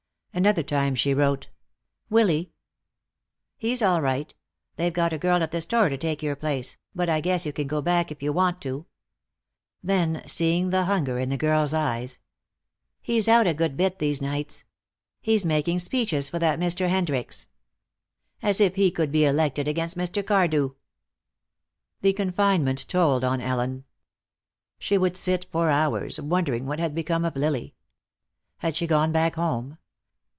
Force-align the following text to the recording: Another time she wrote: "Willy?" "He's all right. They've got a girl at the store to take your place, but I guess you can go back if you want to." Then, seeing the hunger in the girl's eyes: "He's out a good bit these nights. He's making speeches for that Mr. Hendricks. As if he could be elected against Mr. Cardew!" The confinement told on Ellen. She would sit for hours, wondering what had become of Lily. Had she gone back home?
Another 0.33 0.63
time 0.63 0.95
she 0.95 1.13
wrote: 1.13 1.49
"Willy?" 2.09 2.53
"He's 3.57 3.81
all 3.81 4.01
right. 4.01 4.33
They've 4.77 4.93
got 4.93 5.11
a 5.11 5.17
girl 5.17 5.43
at 5.43 5.51
the 5.51 5.59
store 5.59 5.89
to 5.89 5.97
take 5.97 6.23
your 6.23 6.37
place, 6.37 6.77
but 6.95 7.09
I 7.09 7.19
guess 7.19 7.45
you 7.45 7.51
can 7.51 7.67
go 7.67 7.81
back 7.81 8.13
if 8.13 8.23
you 8.23 8.31
want 8.31 8.61
to." 8.61 8.85
Then, 9.83 10.23
seeing 10.25 10.69
the 10.69 10.85
hunger 10.85 11.19
in 11.19 11.27
the 11.27 11.35
girl's 11.35 11.73
eyes: 11.73 12.17
"He's 13.01 13.27
out 13.27 13.45
a 13.45 13.53
good 13.53 13.75
bit 13.75 13.99
these 13.99 14.21
nights. 14.21 14.63
He's 15.19 15.45
making 15.45 15.79
speeches 15.79 16.29
for 16.29 16.39
that 16.39 16.61
Mr. 16.61 16.87
Hendricks. 16.87 17.47
As 18.41 18.61
if 18.61 18.75
he 18.75 18.89
could 18.89 19.11
be 19.11 19.25
elected 19.25 19.67
against 19.67 19.97
Mr. 19.97 20.25
Cardew!" 20.25 20.75
The 21.99 22.13
confinement 22.13 22.87
told 22.87 23.25
on 23.25 23.41
Ellen. 23.41 23.83
She 24.79 24.97
would 24.97 25.17
sit 25.17 25.43
for 25.51 25.69
hours, 25.69 26.21
wondering 26.21 26.67
what 26.67 26.79
had 26.79 26.95
become 26.95 27.25
of 27.25 27.35
Lily. 27.35 27.75
Had 28.59 28.77
she 28.77 28.87
gone 28.87 29.11
back 29.11 29.35
home? 29.35 29.77